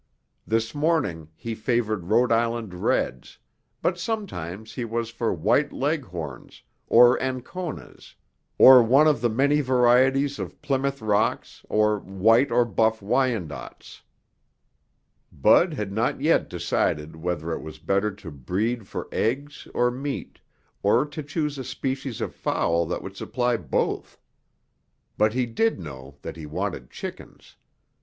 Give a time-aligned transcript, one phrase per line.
[0.47, 3.37] This morning he favored Rhode Island Reds,
[3.83, 8.15] but sometimes he was for White Leghorns, or Anconas,
[8.57, 14.01] or one of the many varieties of Plymouth Rocks or White or Buff Wyandottes.
[15.31, 20.39] Bud had not yet decided whether it was better to breed for eggs or meat,
[20.81, 24.17] or to choose a species of fowl that would supply both.
[25.15, 27.55] But he did know that he wanted chickens.